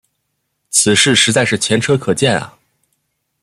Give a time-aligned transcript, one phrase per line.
[0.71, 2.57] 此事实在是前车可鉴啊。